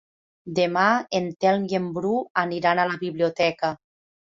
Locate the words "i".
1.75-1.79